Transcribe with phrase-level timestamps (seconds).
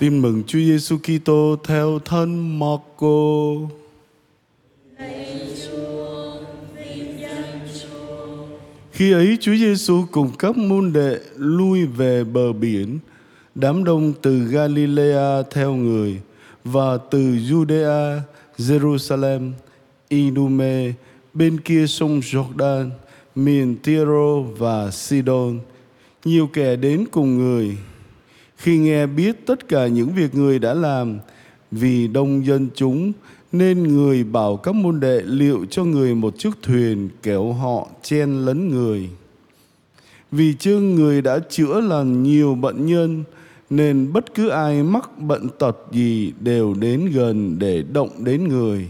[0.00, 3.54] Tin mừng Chúa Giêsu Kitô theo thân Marco.
[8.92, 12.98] Khi ấy Chúa Giêsu cùng các môn đệ lui về bờ biển,
[13.54, 16.20] đám đông từ Galilea theo người
[16.64, 18.20] và từ Judea,
[18.58, 19.52] Jerusalem,
[20.08, 20.92] Idume,
[21.34, 22.90] bên kia sông Jordan,
[23.34, 25.58] miền Tyro và Sidon.
[26.24, 27.76] Nhiều kẻ đến cùng người.
[28.60, 31.18] Khi nghe biết tất cả những việc người đã làm,
[31.70, 33.12] vì đông dân chúng
[33.52, 38.44] nên người bảo các môn đệ liệu cho người một chiếc thuyền kéo họ chen
[38.44, 39.08] lấn người.
[40.32, 43.24] Vì chương người đã chữa lành nhiều bệnh nhân
[43.70, 48.88] nên bất cứ ai mắc bệnh tật gì đều đến gần để động đến người.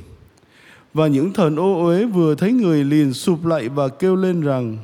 [0.95, 4.79] Và những thần ô uế vừa thấy người liền sụp lại và kêu lên rằng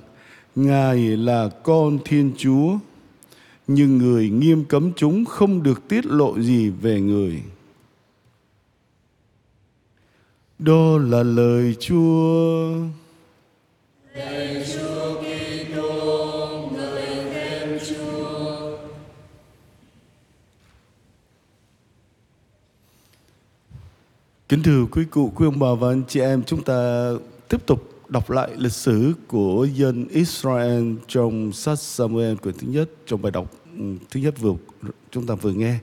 [0.57, 2.79] Ngài là con Thiên Chúa.
[3.67, 7.43] Nhưng người nghiêm cấm chúng không được tiết lộ gì về người.
[10.59, 12.75] Đó là lời Chúa.
[14.15, 18.77] lời Chúa Kitô, người khen Chúa.
[24.49, 27.11] Kính thưa quý cụ, quý ông bà và anh chị em, chúng ta
[27.49, 32.91] tiếp tục đọc lại lịch sử của dân Israel trong sách Samuel quyển thứ nhất,
[33.07, 34.53] trong bài đọc ừ, thứ nhất vừa
[35.11, 35.79] chúng ta vừa nghe.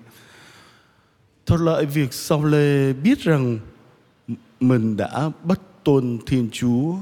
[1.46, 3.60] Thuật lợi việc sau lê biết rằng
[4.60, 6.96] mình đã bất tôn Thiên Chúa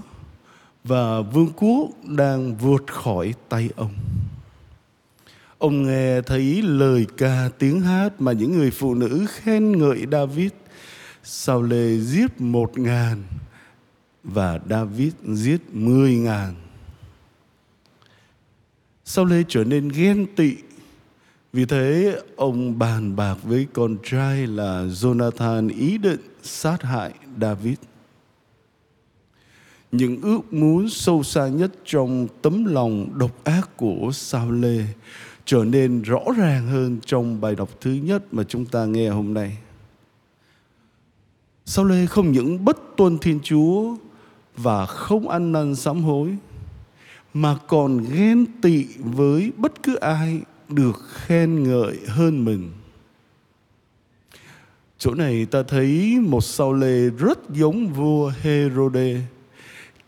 [0.84, 3.94] và vương quốc đang vượt khỏi tay ông.
[5.58, 10.52] Ông nghe thấy lời ca tiếng hát mà những người phụ nữ khen ngợi David.
[11.24, 13.24] Sao lê giết một ngàn
[14.24, 16.54] và David giết mười ngàn.
[19.06, 20.56] Sau lê trở nên ghen tị,
[21.54, 27.78] vì thế ông bàn bạc với con trai là Jonathan ý định sát hại David.
[29.92, 34.86] Những ước muốn sâu xa nhất trong tấm lòng độc ác của Sao Lê
[35.46, 39.34] trở nên rõ ràng hơn trong bài đọc thứ nhất mà chúng ta nghe hôm
[39.34, 39.58] nay.
[41.66, 43.96] Sao Lê không những bất tuân Thiên Chúa
[44.58, 46.38] và không ăn năn sám hối
[47.34, 52.72] mà còn ghen tị với bất cứ ai được khen ngợi hơn mình.
[54.98, 59.22] Chỗ này ta thấy một sao lê rất giống vua Herode,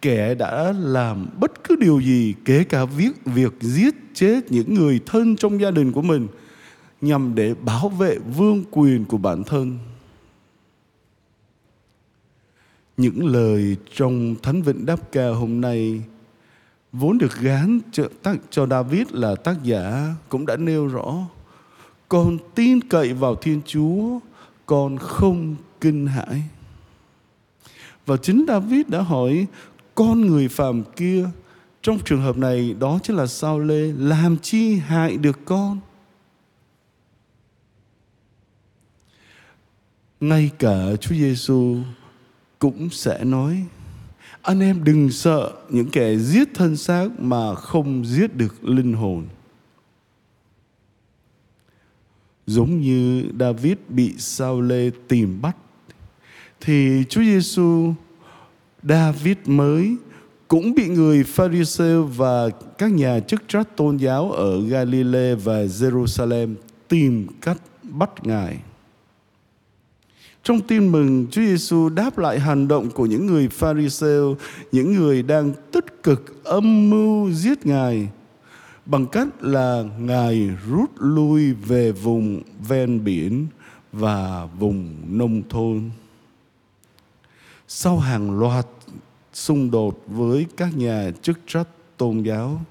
[0.01, 4.99] kẻ đã làm bất cứ điều gì, kể cả việc việc giết chết những người
[5.05, 6.27] thân trong gia đình của mình,
[7.01, 9.77] nhằm để bảo vệ vương quyền của bản thân.
[12.97, 16.01] Những lời trong Thánh Vịnh Đáp Ca hôm nay
[16.91, 21.27] vốn được gán cho, tác, cho David là tác giả cũng đã nêu rõ
[22.09, 24.19] con tin cậy vào Thiên Chúa
[24.65, 26.43] con không kinh hãi.
[28.05, 29.45] Và chính David đã hỏi
[29.95, 31.25] con người phàm kia
[31.81, 33.91] trong trường hợp này đó chính là sao lê?
[33.97, 35.79] Làm chi hại được con?
[40.19, 41.77] Ngay cả Chúa Giêsu
[42.63, 43.65] cũng sẽ nói,
[44.41, 49.25] anh em đừng sợ những kẻ giết thân xác mà không giết được linh hồn
[52.45, 55.57] giống như David bị Sao Lê tìm bắt,
[56.61, 57.93] thì Chúa Giêsu
[58.83, 59.95] David mới
[60.47, 66.55] cũng bị người Pharisee và các nhà chức trách tôn giáo ở Galilee và Jerusalem
[66.87, 68.57] tìm cách bắt ngài.
[70.43, 74.37] Trong tin mừng, Chúa Giêsu đáp lại hành động của những người Pharisêu,
[74.71, 78.09] những người đang tích cực âm mưu giết Ngài
[78.85, 83.47] bằng cách là Ngài rút lui về vùng ven biển
[83.91, 85.89] và vùng nông thôn.
[87.67, 88.67] Sau hàng loạt
[89.33, 91.67] xung đột với các nhà chức trách
[91.97, 92.61] tôn giáo,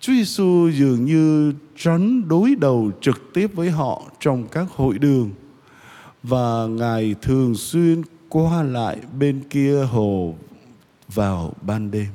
[0.00, 5.30] Chúa Giêsu dường như tránh đối đầu trực tiếp với họ trong các hội đường
[6.22, 10.34] và Ngài thường xuyên qua lại bên kia hồ
[11.08, 12.08] vào ban đêm.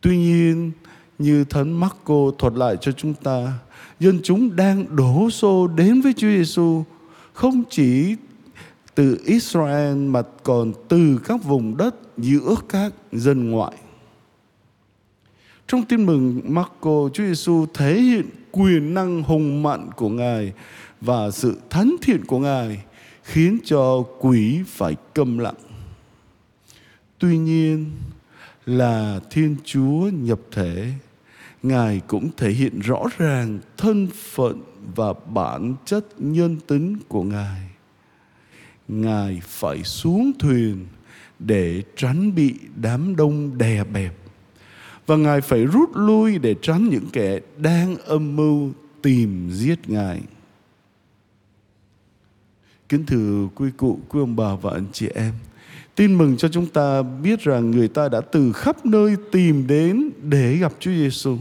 [0.00, 0.72] Tuy nhiên,
[1.18, 3.52] như Thánh Marco thuật lại cho chúng ta,
[4.00, 6.84] dân chúng đang đổ xô đến với Chúa Giêsu
[7.32, 8.16] không chỉ
[8.94, 13.76] từ Israel mà còn từ các vùng đất giữa các dân ngoại.
[15.68, 20.52] Trong tin mừng Marco, Chúa Giêsu thể hiện quyền năng hùng mạnh của Ngài
[21.00, 22.84] và sự thánh thiện của Ngài
[23.22, 25.54] khiến cho quỷ phải câm lặng.
[27.18, 27.90] Tuy nhiên
[28.66, 30.92] là Thiên Chúa nhập thể,
[31.62, 34.62] Ngài cũng thể hiện rõ ràng thân phận
[34.94, 37.60] và bản chất nhân tính của Ngài.
[38.88, 40.86] Ngài phải xuống thuyền
[41.38, 44.14] để tránh bị đám đông đè bẹp
[45.08, 48.70] và Ngài phải rút lui để tránh những kẻ đang âm mưu
[49.02, 50.20] tìm giết Ngài.
[52.88, 55.32] Kính thưa quý cụ, quý ông bà và anh chị em,
[55.94, 60.10] tin mừng cho chúng ta biết rằng người ta đã từ khắp nơi tìm đến
[60.22, 61.36] để gặp Chúa Giêsu.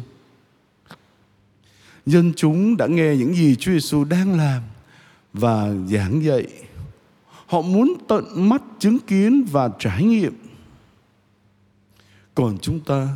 [2.06, 4.62] Dân chúng đã nghe những gì Chúa Giêsu đang làm
[5.34, 6.48] và giảng dạy.
[7.46, 10.34] Họ muốn tận mắt chứng kiến và trải nghiệm.
[12.38, 13.08] Còn chúng ta,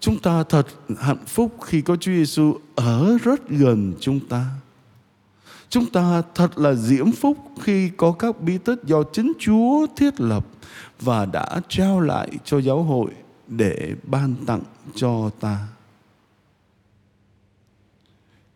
[0.00, 0.66] chúng ta thật
[0.98, 4.46] hạnh phúc khi có Chúa Giêsu ở rất gần chúng ta.
[5.68, 10.20] Chúng ta thật là diễm phúc khi có các bí tích do chính Chúa thiết
[10.20, 10.46] lập
[11.00, 13.10] và đã trao lại cho giáo hội
[13.48, 14.62] để ban tặng
[14.94, 15.66] cho ta.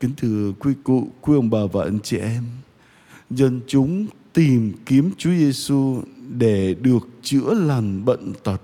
[0.01, 2.45] Kính thưa quý cụ, quý ông bà và anh chị em,
[3.31, 8.63] dân chúng tìm kiếm Chúa Giêsu để được chữa lành bệnh tật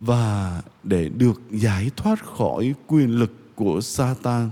[0.00, 4.50] và để được giải thoát khỏi quyền lực của Satan.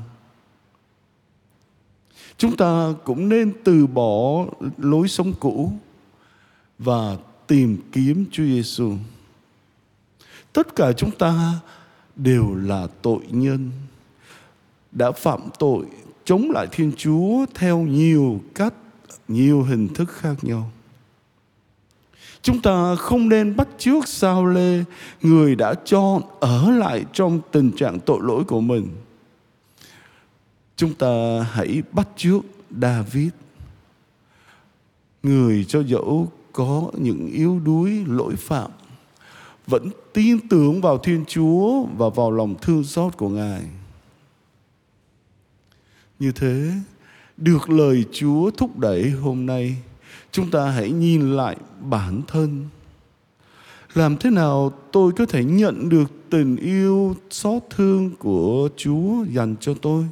[2.39, 4.47] Chúng ta cũng nên từ bỏ
[4.79, 5.73] lối sống cũ
[6.79, 7.17] và
[7.47, 8.93] tìm kiếm Chúa Giêsu.
[10.53, 11.61] Tất cả chúng ta
[12.17, 13.71] đều là tội nhân
[14.93, 15.87] đã phạm tội
[16.25, 18.75] chống lại Thiên Chúa theo nhiều cách,
[19.29, 20.71] nhiều hình thức khác nhau.
[22.47, 24.85] Chúng ta không nên bắt chước sao lê
[25.23, 28.89] người đã cho ở lại trong tình trạng tội lỗi của mình.
[30.77, 32.43] Chúng ta hãy bắt chước
[32.83, 33.29] David.
[35.23, 38.71] Người cho dẫu có những yếu đuối lỗi phạm
[39.67, 43.63] vẫn tin tưởng vào Thiên Chúa và vào lòng thương xót của Ngài.
[46.19, 46.73] Như thế,
[47.37, 49.77] được lời Chúa thúc đẩy hôm nay,
[50.33, 52.69] chúng ta hãy nhìn lại bản thân.
[53.95, 59.55] Làm thế nào tôi có thể nhận được tình yêu xót thương của Chúa dành
[59.61, 60.05] cho tôi?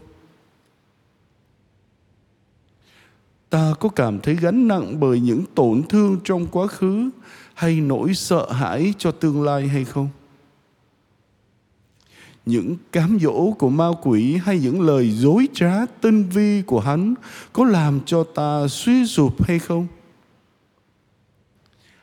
[3.50, 7.11] Ta có cảm thấy gánh nặng bởi những tổn thương trong quá khứ
[7.55, 10.08] hay nỗi sợ hãi cho tương lai hay không?
[12.46, 17.14] Những cám dỗ của ma quỷ hay những lời dối trá tinh vi của hắn
[17.52, 19.87] có làm cho ta suy sụp hay không?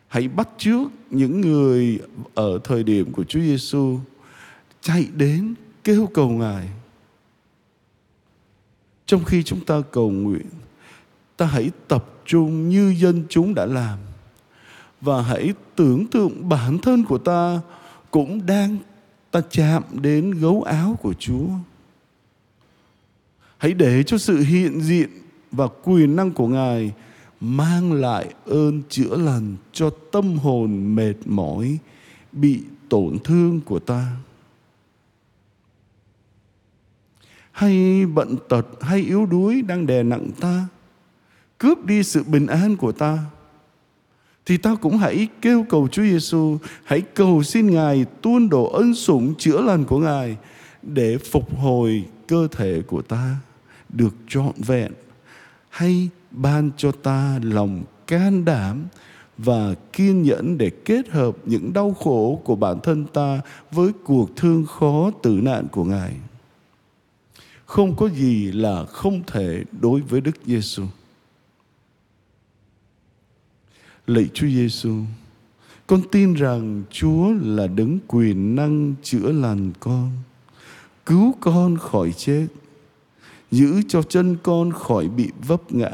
[0.07, 1.99] Hãy bắt trước những người
[2.35, 3.99] ở thời điểm của Chúa Giêsu
[4.81, 5.53] chạy đến
[5.83, 6.69] kêu cầu Ngài.
[9.05, 10.45] Trong khi chúng ta cầu nguyện,
[11.37, 13.99] ta hãy tập trung như dân chúng đã làm.
[15.01, 17.59] Và hãy tưởng tượng bản thân của ta
[18.11, 18.77] cũng đang
[19.31, 21.47] ta chạm đến gấu áo của Chúa.
[23.57, 25.09] Hãy để cho sự hiện diện
[25.51, 26.93] và quyền năng của Ngài
[27.39, 31.77] mang lại ơn chữa lành cho tâm hồn mệt mỏi,
[32.31, 34.07] bị tổn thương của ta.
[37.51, 40.67] Hay bận tật hay yếu đuối đang đè nặng ta,
[41.57, 43.19] cướp đi sự bình an của ta
[44.45, 48.95] thì ta cũng hãy kêu cầu Chúa Giêsu, hãy cầu xin Ngài tuôn đổ ân
[48.95, 50.37] sủng chữa lành của Ngài
[50.81, 53.35] để phục hồi cơ thể của ta
[53.89, 54.91] được trọn vẹn
[55.69, 58.85] hay ban cho ta lòng can đảm
[59.37, 64.35] và kiên nhẫn để kết hợp những đau khổ của bản thân ta với cuộc
[64.35, 66.13] thương khó tử nạn của Ngài.
[67.65, 70.83] Không có gì là không thể đối với Đức Giêsu.
[74.07, 74.95] Lạy Chúa Giêsu,
[75.87, 80.11] con tin rằng Chúa là đấng quyền năng chữa lành con,
[81.05, 82.47] cứu con khỏi chết,
[83.51, 85.91] giữ cho chân con khỏi bị vấp ngã.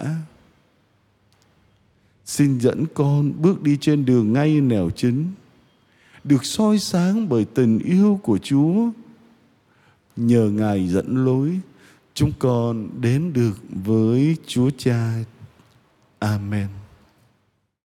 [2.25, 5.25] Xin dẫn con bước đi trên đường ngay nẻo chính,
[6.23, 8.89] được soi sáng bởi tình yêu của Chúa.
[10.15, 11.59] Nhờ Ngài dẫn lối,
[12.13, 13.53] chúng con đến được
[13.85, 15.13] với Chúa Cha.
[16.19, 16.67] Amen.